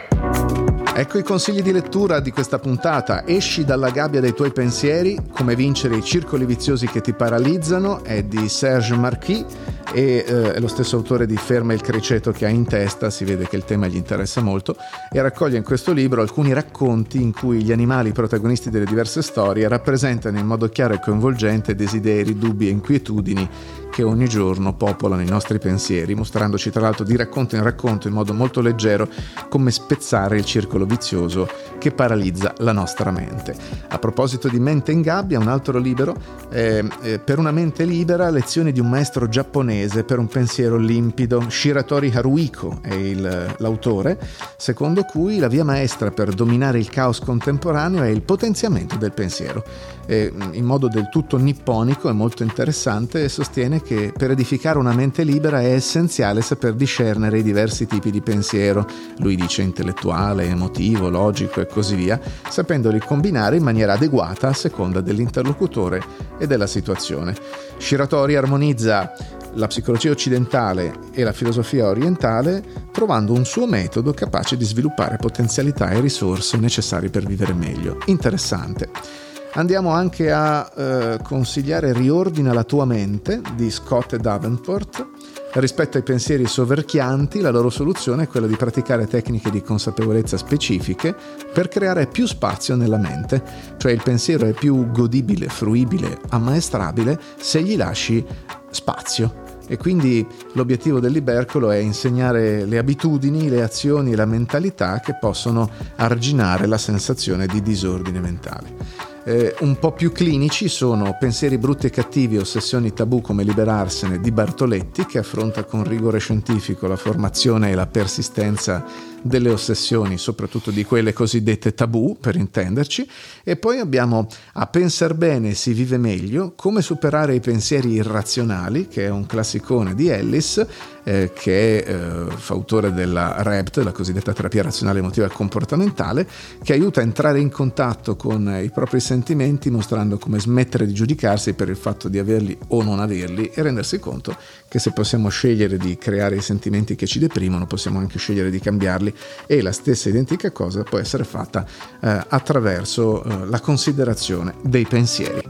Ecco 0.98 1.20
i 1.20 1.24
consigli 1.24 1.62
di 1.62 1.72
lettura 1.72 2.20
di 2.20 2.32
questa 2.32 2.58
puntata. 2.58 3.24
Esci 3.28 3.64
dalla 3.64 3.92
gabbia 3.92 4.20
dei 4.20 4.34
tuoi 4.34 4.52
pensieri, 4.52 5.16
come 5.32 5.56
vincere 5.56 5.98
i 5.98 6.02
circoli 6.02 6.44
viziosi 6.44 6.88
che 6.88 7.02
ti 7.02 7.14
paralizzano, 7.14 8.04
è 8.04 8.24
di 8.24 8.50
Serge 8.50 8.96
Marquis 8.96 9.46
e 9.94 10.26
eh, 10.28 10.54
è 10.54 10.60
lo 10.60 10.68
stesso 10.68 10.98
autore 10.98 11.26
di 11.26 11.38
Ferma 11.38 11.74
il 11.74 11.82
criceto 11.82 12.32
che 12.32 12.46
ha 12.46 12.50
in 12.50 12.66
testa, 12.66 13.10
si 13.10 13.26
vede 13.26 13.48
che 13.48 13.56
il 13.56 13.66
tema 13.66 13.88
gli 13.88 13.96
interessa 13.96 14.42
molto, 14.42 14.76
e 15.12 15.22
raccoglie 15.22 15.58
in 15.58 15.64
questo 15.64 15.94
libro 15.94 16.22
alcuni 16.22 16.54
racconti 16.54 17.22
in 17.22 17.34
cui 17.34 17.64
gli 17.64 17.72
animali 17.72 18.12
protagonisti 18.12 18.70
delle 18.70 18.86
diverse 18.86 19.22
storie 19.22 19.68
rappresentano 19.68 20.38
in 20.38 20.46
modo 20.46 20.68
chiaro 20.70 20.94
e 20.94 21.00
coinvolgente 21.00 21.76
desideri, 21.76 22.38
dubbi 22.38 22.68
e 22.68 22.72
inquietudini 22.72 23.50
che 23.98 24.04
ogni 24.04 24.30
giorno 24.30 24.76
popolano 24.76 25.24
i 25.24 25.28
nostri 25.28 25.58
pensieri, 25.58 26.14
mostrandoci 26.14 26.70
tra 26.70 26.82
l'altro 26.82 27.04
di 27.04 27.16
racconto 27.16 27.56
in 27.56 27.64
racconto 27.64 28.08
in 28.08 28.14
modo 28.14 28.32
molto 28.32 28.62
leggero 28.62 29.10
come 29.50 29.72
spezzare 29.72 30.38
il 30.38 30.46
circolo 30.46 30.86
vizioso 30.86 31.50
che 31.80 31.90
paralizza 31.90 32.54
la 32.60 32.74
nostra 32.74 33.10
mente. 33.10 33.56
A 33.88 33.98
proposito 33.98 34.50
di 34.50 34.60
mente 34.60 34.92
in 34.92 35.02
gabbia, 35.02 35.40
un 35.40 35.48
altro 35.48 35.80
libro, 35.80 36.16
eh, 36.52 36.88
eh, 37.02 37.18
Per 37.18 37.40
una 37.40 37.50
mente 37.50 37.86
libera, 37.86 38.30
lezioni 38.30 38.72
di 38.72 38.80
un 38.80 38.88
maestro 38.88 39.28
giapponese 39.28 40.04
per 40.04 40.20
un 40.20 40.28
pensiero 40.28 40.78
limpido, 40.78 41.50
Shiratori 41.50 42.12
Haruiko 42.14 42.78
è 42.84 42.94
il, 42.94 43.56
l'autore, 43.58 44.20
secondo 44.58 45.06
cui 45.06 45.40
la 45.40 45.48
via 45.48 45.64
maestra 45.64 46.12
per 46.12 46.34
dominare 46.34 46.78
il 46.78 46.90
caos 46.92 47.20
contemporaneo 47.20 48.04
è 48.04 48.10
il 48.10 48.22
potenziamento 48.22 48.96
del 48.96 49.12
pensiero 49.12 49.66
eh, 50.08 50.32
in 50.54 50.64
modo 50.64 50.88
del 50.88 51.10
tutto 51.10 51.38
nipponico 51.38 52.10
e 52.10 52.14
molto 52.14 52.44
interessante 52.44 53.30
sostiene 53.30 53.82
che 53.82 54.14
per 54.18 54.32
edificare 54.32 54.80
una 54.80 54.94
mente 54.94 55.24
libera 55.24 55.62
è 55.62 55.74
essenziale 55.74 56.42
saper 56.42 56.74
discernere 56.74 57.40
i 57.40 57.44
diversi 57.44 57.86
tipi 57.86 58.10
di 58.10 58.22
pensiero, 58.22 58.88
lui 59.18 59.36
dice 59.36 59.62
intellettuale, 59.62 60.46
emotivo, 60.46 61.10
logico 61.10 61.62
e 61.62 61.68
così 61.68 61.96
via, 61.96 62.20
sapendoli 62.50 63.00
combinare 63.00 63.58
in 63.58 63.64
maniera 63.64 63.94
adeguata 63.94 64.48
a 64.48 64.54
seconda 64.54 65.02
dell'interlocutore 65.02 66.02
e 66.40 66.48
della 66.48 66.68
situazione. 66.68 67.36
Shiratori 67.78 68.36
armonizza 68.36 69.14
la 69.54 69.68
psicologia 69.68 70.12
occidentale 70.12 70.94
e 71.12 71.24
la 71.24 71.32
filosofia 71.32 71.88
orientale 71.88 72.64
trovando 72.92 73.34
un 73.34 73.46
suo 73.46 73.66
metodo 73.66 74.14
capace 74.14 74.56
di 74.56 74.66
sviluppare 74.66 75.18
potenzialità 75.18 75.90
e 75.90 76.00
risorse 76.00 76.58
necessarie 76.58 77.10
per 77.10 77.26
vivere 77.26 77.54
meglio. 77.54 77.98
Interessante. 78.06 79.27
Andiamo 79.54 79.92
anche 79.92 80.32
a 80.32 80.70
eh, 80.76 81.20
consigliare 81.24 81.94
Riordina 81.94 82.54
la 82.54 82.64
tua 82.64 82.86
mente 82.86 83.42
di 83.56 83.72
Scott 83.72 84.14
e 84.14 84.18
Davenport. 84.20 85.08
Rispetto 85.54 85.98
ai 85.98 86.04
pensieri 86.04 86.46
soverchianti, 86.46 87.40
la 87.40 87.50
loro 87.50 87.70
soluzione 87.70 88.24
è 88.24 88.28
quella 88.28 88.46
di 88.46 88.56
praticare 88.56 89.08
tecniche 89.08 89.50
di 89.50 89.64
consapevolezza 89.64 90.38
specifiche 90.38 91.16
per 91.52 91.70
creare 91.70 92.06
più 92.06 92.28
spazio 92.28 92.76
nella 92.76 92.98
mente, 92.98 93.42
cioè 93.78 93.92
il 93.92 94.04
pensiero 94.04 94.46
è 94.46 94.52
più 94.52 94.92
godibile, 94.92 95.48
fruibile, 95.48 96.20
ammaestrabile 96.30 97.20
se 97.40 97.64
gli 97.64 97.76
lasci 97.76 98.24
spazio. 98.70 99.46
E 99.68 99.78
quindi 99.78 100.26
l'obiettivo 100.54 101.00
del 101.00 101.12
libercolo 101.12 101.72
è 101.72 101.78
insegnare 101.78 102.66
le 102.66 102.78
abitudini, 102.78 103.50
le 103.50 103.64
azioni 103.64 104.12
e 104.12 104.16
la 104.16 104.26
mentalità 104.26 105.00
che 105.00 105.18
possono 105.20 105.70
arginare 105.96 106.68
la 106.68 106.78
sensazione 106.78 107.48
di 107.48 107.62
disordine 107.62 108.20
mentale. 108.20 109.07
Eh, 109.28 109.54
un 109.60 109.78
po' 109.78 109.92
più 109.92 110.14
clinici 110.14 110.70
sono 110.70 111.18
Pensieri 111.20 111.58
brutti 111.58 111.86
e 111.86 111.90
cattivi, 111.90 112.38
ossessioni 112.38 112.94
tabù 112.94 113.20
come 113.20 113.44
liberarsene 113.44 114.22
di 114.22 114.32
Bartoletti, 114.32 115.06
che 115.06 115.18
affronta 115.18 115.66
con 115.66 115.84
rigore 115.84 116.20
scientifico 116.20 116.88
la 116.88 116.96
formazione 116.96 117.72
e 117.72 117.76
la 117.76 117.88
persistenza 117.88 118.86
delle 119.28 119.50
ossessioni, 119.50 120.18
soprattutto 120.18 120.72
di 120.72 120.84
quelle 120.84 121.14
cosiddette 121.14 121.74
tabù, 121.74 122.18
per 122.20 122.36
intenderci, 122.36 123.08
e 123.44 123.56
poi 123.56 123.80
abbiamo 123.80 124.28
A 124.54 124.68
pensar 124.68 125.14
bene 125.14 125.54
si 125.54 125.74
vive 125.74 125.98
meglio, 125.98 126.54
come 126.56 126.82
superare 126.82 127.36
i 127.36 127.40
pensieri 127.40 127.94
irrazionali, 127.94 128.88
che 128.88 129.06
è 129.06 129.10
un 129.10 129.26
classicone 129.26 129.94
di 129.94 130.08
Ellis, 130.08 130.66
eh, 131.04 131.32
che 131.34 131.84
è 131.84 131.90
eh, 131.90 132.32
fautore 132.36 132.92
della 132.92 133.42
REPT, 133.42 133.78
la 133.78 133.94
cosiddetta 133.94 134.34
terapia 134.34 134.64
razionale 134.64 135.00
emotiva 135.00 135.26
e 135.26 135.30
comportamentale, 135.30 136.28
che 136.62 136.74
aiuta 136.74 137.00
a 137.00 137.04
entrare 137.04 137.40
in 137.40 137.50
contatto 137.50 138.18
con 138.18 138.60
i 138.62 138.70
propri 138.72 139.00
sentimenti 139.00 139.70
mostrando 139.70 140.18
come 140.18 140.40
smettere 140.40 140.86
di 140.86 140.94
giudicarsi 140.94 141.54
per 141.54 141.70
il 141.70 141.78
fatto 141.78 142.10
di 142.10 142.20
averli 142.20 142.58
o 142.70 142.84
non 142.84 143.00
averli 143.00 143.50
e 143.54 143.62
rendersi 143.62 144.00
conto 144.00 144.36
che 144.68 144.80
se 144.80 144.92
possiamo 144.92 145.30
scegliere 145.30 145.78
di 145.78 145.98
creare 145.98 146.36
i 146.36 146.42
sentimenti 146.42 146.96
che 146.96 147.08
ci 147.08 147.20
deprimono, 147.20 147.66
possiamo 147.66 148.00
anche 148.00 148.18
scegliere 148.18 148.50
di 148.50 148.60
cambiarli 148.60 149.14
e 149.46 149.62
la 149.62 149.72
stessa 149.72 150.10
identica 150.10 150.52
cosa 150.52 150.84
può 150.84 150.98
essere 150.98 151.24
fatta 151.24 151.66
eh, 152.02 152.26
attraverso 152.28 153.24
eh, 153.24 153.46
la 153.46 153.60
considerazione 153.60 154.56
dei 154.64 154.86
pensieri. 154.86 155.42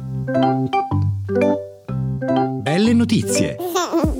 Belle 2.61 2.93
notizie. 2.93 3.55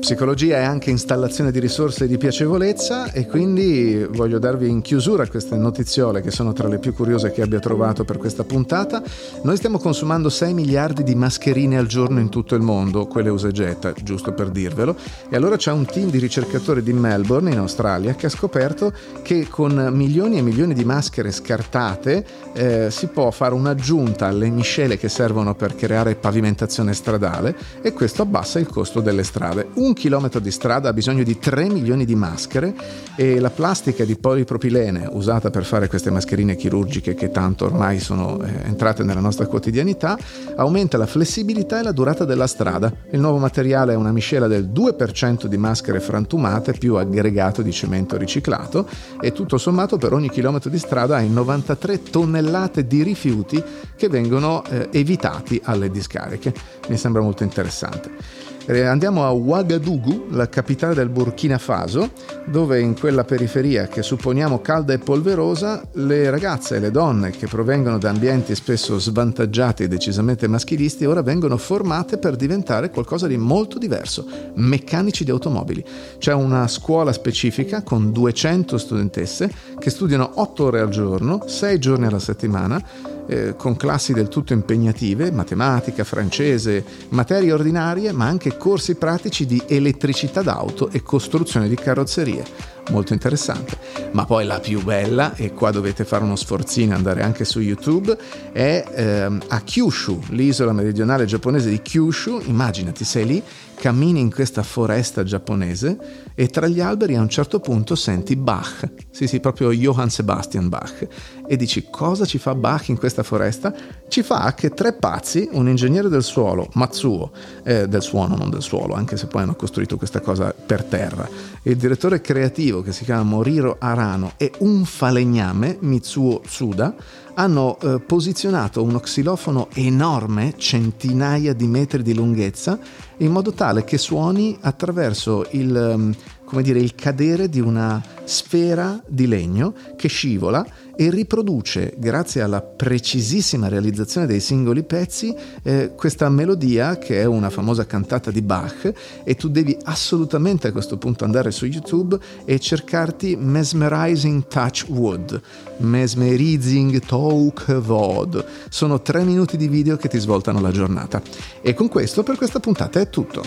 Psicologia 0.00 0.58
è 0.58 0.62
anche 0.62 0.90
installazione 0.90 1.50
di 1.50 1.58
risorse 1.58 2.06
di 2.06 2.16
piacevolezza 2.18 3.10
e 3.10 3.26
quindi 3.26 4.06
voglio 4.10 4.38
darvi 4.38 4.68
in 4.68 4.80
chiusura 4.80 5.26
queste 5.26 5.56
notiziole 5.56 6.20
che 6.22 6.30
sono 6.30 6.52
tra 6.52 6.68
le 6.68 6.78
più 6.78 6.94
curiose 6.94 7.32
che 7.32 7.42
abbia 7.42 7.58
trovato 7.58 8.04
per 8.04 8.16
questa 8.16 8.44
puntata. 8.44 9.02
Noi 9.42 9.56
stiamo 9.56 9.78
consumando 9.78 10.28
6 10.28 10.54
miliardi 10.54 11.02
di 11.02 11.14
mascherine 11.14 11.76
al 11.76 11.86
giorno 11.86 12.20
in 12.20 12.28
tutto 12.28 12.54
il 12.54 12.62
mondo, 12.62 13.06
quelle 13.06 13.28
usa 13.28 13.48
e 13.48 13.52
getta, 13.52 13.92
giusto 14.02 14.32
per 14.32 14.50
dirvelo, 14.50 14.96
e 15.28 15.36
allora 15.36 15.56
c'è 15.56 15.72
un 15.72 15.84
team 15.84 16.10
di 16.10 16.18
ricercatori 16.18 16.82
di 16.82 16.92
Melbourne 16.92 17.50
in 17.50 17.58
Australia 17.58 18.14
che 18.14 18.26
ha 18.26 18.30
scoperto 18.30 18.92
che 19.22 19.48
con 19.50 19.90
milioni 19.92 20.38
e 20.38 20.42
milioni 20.42 20.74
di 20.74 20.84
maschere 20.84 21.32
scartate 21.32 22.24
eh, 22.54 22.90
si 22.90 23.08
può 23.08 23.30
fare 23.30 23.54
un'aggiunta 23.54 24.26
alle 24.26 24.48
miscele 24.48 24.96
che 24.96 25.08
servono 25.08 25.54
per 25.54 25.74
creare 25.74 26.14
pavimentazione 26.14 26.94
stradale 26.94 27.54
e 27.82 27.92
questo 27.92 28.22
abbassa 28.22 28.58
il 28.58 28.68
costo 28.68 29.00
delle 29.00 29.24
strade. 29.24 29.68
Un 29.74 29.87
chilometro 29.94 30.40
di 30.40 30.50
strada 30.50 30.88
ha 30.88 30.92
bisogno 30.92 31.22
di 31.22 31.38
3 31.38 31.68
milioni 31.68 32.04
di 32.04 32.14
maschere 32.14 32.74
e 33.16 33.38
la 33.40 33.50
plastica 33.50 34.04
di 34.04 34.16
polipropilene 34.16 35.08
usata 35.12 35.50
per 35.50 35.64
fare 35.64 35.88
queste 35.88 36.10
mascherine 36.10 36.56
chirurgiche 36.56 37.14
che 37.14 37.30
tanto 37.30 37.66
ormai 37.66 38.00
sono 38.00 38.40
eh, 38.42 38.50
entrate 38.64 39.02
nella 39.02 39.20
nostra 39.20 39.46
quotidianità 39.46 40.18
aumenta 40.56 40.96
la 40.96 41.06
flessibilità 41.06 41.80
e 41.80 41.82
la 41.82 41.92
durata 41.92 42.24
della 42.24 42.46
strada. 42.46 42.92
Il 43.10 43.20
nuovo 43.20 43.38
materiale 43.38 43.92
è 43.92 43.96
una 43.96 44.12
miscela 44.12 44.46
del 44.46 44.68
2% 44.72 45.46
di 45.46 45.56
maschere 45.56 46.00
frantumate 46.00 46.72
più 46.72 46.96
aggregato 46.96 47.62
di 47.62 47.72
cemento 47.72 48.16
riciclato 48.16 48.88
e 49.20 49.32
tutto 49.32 49.58
sommato 49.58 49.96
per 49.96 50.12
ogni 50.12 50.30
chilometro 50.30 50.70
di 50.70 50.78
strada 50.78 51.16
hai 51.16 51.28
93 51.28 52.02
tonnellate 52.02 52.86
di 52.86 53.02
rifiuti 53.02 53.62
che 53.96 54.08
vengono 54.08 54.64
eh, 54.64 54.88
evitati 54.92 55.60
alle 55.64 55.90
discariche. 55.90 56.52
Mi 56.88 56.96
sembra 56.96 57.22
molto 57.22 57.42
interessante. 57.42 58.56
Eh, 58.70 58.82
andiamo 58.82 59.24
a 59.24 59.32
Ouagadougou, 59.32 60.26
la 60.28 60.46
capitale 60.50 60.92
del 60.92 61.08
Burkina 61.08 61.56
Faso, 61.56 62.10
dove 62.44 62.78
in 62.80 62.98
quella 62.98 63.24
periferia 63.24 63.88
che 63.88 64.02
supponiamo 64.02 64.60
calda 64.60 64.92
e 64.92 64.98
polverosa, 64.98 65.82
le 65.92 66.28
ragazze 66.28 66.76
e 66.76 66.78
le 66.78 66.90
donne 66.90 67.30
che 67.30 67.46
provengono 67.46 67.96
da 67.96 68.10
ambienti 68.10 68.54
spesso 68.54 68.98
svantaggiati 68.98 69.84
e 69.84 69.88
decisamente 69.88 70.46
maschilisti 70.48 71.06
ora 71.06 71.22
vengono 71.22 71.56
formate 71.56 72.18
per 72.18 72.36
diventare 72.36 72.90
qualcosa 72.90 73.26
di 73.26 73.38
molto 73.38 73.78
diverso, 73.78 74.26
meccanici 74.56 75.24
di 75.24 75.30
automobili. 75.30 75.82
C'è 76.18 76.34
una 76.34 76.68
scuola 76.68 77.14
specifica 77.14 77.82
con 77.82 78.12
200 78.12 78.76
studentesse 78.76 79.50
che 79.78 79.88
studiano 79.88 80.32
8 80.34 80.64
ore 80.64 80.80
al 80.80 80.90
giorno, 80.90 81.42
6 81.46 81.78
giorni 81.78 82.04
alla 82.04 82.18
settimana 82.18 83.16
eh, 83.28 83.54
con 83.56 83.76
classi 83.76 84.12
del 84.12 84.28
tutto 84.28 84.52
impegnative, 84.52 85.30
matematica, 85.30 86.02
francese, 86.02 86.84
materie 87.10 87.52
ordinarie, 87.52 88.10
ma 88.12 88.26
anche 88.26 88.56
corsi 88.56 88.94
pratici 88.96 89.46
di 89.46 89.62
elettricità 89.66 90.42
d'auto 90.42 90.90
e 90.90 91.02
costruzione 91.02 91.68
di 91.68 91.76
carrozzerie 91.76 92.76
molto 92.88 93.12
interessante. 93.12 93.76
Ma 94.12 94.24
poi 94.24 94.44
la 94.44 94.60
più 94.60 94.82
bella, 94.82 95.34
e 95.34 95.52
qua 95.52 95.70
dovete 95.70 96.04
fare 96.04 96.24
uno 96.24 96.36
sforzino 96.36 96.92
e 96.92 96.96
andare 96.96 97.22
anche 97.22 97.44
su 97.44 97.60
YouTube, 97.60 98.16
è 98.52 98.84
ehm, 98.94 99.42
a 99.48 99.60
Kyushu, 99.60 100.20
l'isola 100.30 100.72
meridionale 100.72 101.24
giapponese 101.24 101.68
di 101.68 101.82
Kyushu. 101.82 102.42
Immaginati, 102.46 103.04
sei 103.04 103.26
lì, 103.26 103.42
cammini 103.78 104.20
in 104.20 104.32
questa 104.32 104.62
foresta 104.62 105.22
giapponese 105.22 105.96
e 106.34 106.48
tra 106.48 106.66
gli 106.66 106.80
alberi 106.80 107.14
a 107.14 107.20
un 107.20 107.28
certo 107.28 107.60
punto 107.60 107.94
senti 107.94 108.34
Bach, 108.34 108.90
sì 109.10 109.26
sì, 109.26 109.40
proprio 109.40 109.70
Johann 109.72 110.08
Sebastian 110.08 110.68
Bach, 110.68 111.06
e 111.46 111.56
dici 111.56 111.86
cosa 111.88 112.24
ci 112.24 112.38
fa 112.38 112.54
Bach 112.54 112.88
in 112.88 112.98
questa 112.98 113.22
foresta? 113.22 113.72
Ci 114.08 114.22
fa 114.22 114.52
che 114.54 114.70
tre 114.70 114.94
pazzi, 114.94 115.48
un 115.52 115.68
ingegnere 115.68 116.08
del 116.08 116.24
suolo, 116.24 116.68
Matsuo, 116.74 117.30
eh, 117.62 117.86
del 117.86 118.02
suono 118.02 118.36
non 118.36 118.50
del 118.50 118.62
suolo, 118.62 118.94
anche 118.94 119.16
se 119.16 119.26
poi 119.26 119.42
hanno 119.42 119.54
costruito 119.54 119.96
questa 119.96 120.20
cosa 120.20 120.52
per 120.52 120.84
terra, 120.84 121.28
e 121.62 121.70
il 121.70 121.76
direttore 121.76 122.20
creativo 122.20 122.77
che 122.82 122.92
si 122.92 123.04
chiama 123.04 123.22
Moriro 123.22 123.76
Arano 123.78 124.32
e 124.36 124.52
un 124.58 124.84
falegname, 124.84 125.78
Mitsuo 125.80 126.40
Tsuda, 126.40 126.94
hanno 127.34 127.78
eh, 127.80 128.00
posizionato 128.00 128.82
uno 128.82 128.98
xilofono 128.98 129.68
enorme, 129.74 130.54
centinaia 130.56 131.52
di 131.52 131.66
metri 131.66 132.02
di 132.02 132.14
lunghezza, 132.14 132.78
in 133.18 133.30
modo 133.30 133.52
tale 133.52 133.84
che 133.84 133.96
suoni 133.96 134.56
attraverso 134.60 135.46
il, 135.50 136.16
come 136.44 136.62
dire, 136.62 136.80
il 136.80 136.94
cadere 136.94 137.48
di 137.48 137.60
una 137.60 138.02
sfera 138.24 139.00
di 139.06 139.28
legno 139.28 139.72
che 139.96 140.08
scivola 140.08 140.66
e 141.00 141.10
riproduce, 141.10 141.94
grazie 141.96 142.42
alla 142.42 142.60
precisissima 142.60 143.68
realizzazione 143.68 144.26
dei 144.26 144.40
singoli 144.40 144.82
pezzi, 144.82 145.32
eh, 145.62 145.92
questa 145.94 146.28
melodia 146.28 146.98
che 146.98 147.20
è 147.20 147.24
una 147.24 147.50
famosa 147.50 147.86
cantata 147.86 148.32
di 148.32 148.42
Bach 148.42 148.92
e 149.22 149.36
tu 149.36 149.48
devi 149.48 149.78
assolutamente 149.84 150.66
a 150.66 150.72
questo 150.72 150.98
punto 150.98 151.22
andare 151.22 151.52
su 151.52 151.66
YouTube 151.66 152.18
e 152.44 152.58
cercarti 152.58 153.36
Mesmerizing 153.36 154.48
Touch 154.48 154.86
Wood, 154.88 155.40
Mesmerizing 155.76 156.98
Talk 156.98 157.78
Vod. 157.78 158.44
Sono 158.68 159.00
tre 159.00 159.22
minuti 159.22 159.56
di 159.56 159.68
video 159.68 159.96
che 159.96 160.08
ti 160.08 160.18
svoltano 160.18 160.60
la 160.60 160.72
giornata. 160.72 161.22
E 161.62 161.74
con 161.74 161.86
questo 161.86 162.24
per 162.24 162.36
questa 162.36 162.58
puntata 162.58 162.98
è 162.98 163.08
tutto. 163.08 163.44